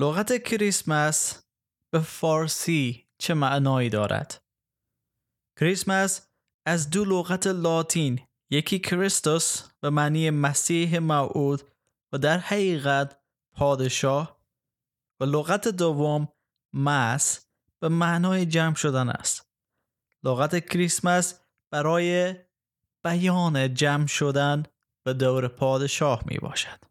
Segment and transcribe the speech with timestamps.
[0.00, 1.42] لغت کریسمس
[1.92, 4.42] به فارسی چه معنایی دارد؟
[5.60, 6.28] کریسمس
[6.66, 11.62] از دو لغت لاتین یکی کریستوس به معنی مسیح موعود
[12.12, 13.20] و در حقیقت
[13.52, 14.40] پادشاه
[15.20, 16.28] و لغت دوم
[16.74, 17.46] مس
[17.80, 19.52] به معنای جمع شدن است.
[20.24, 21.40] لغت کریسمس
[21.72, 22.34] برای
[23.04, 24.62] بیان جمع شدن
[25.06, 26.87] و دور پادشاه می باشد.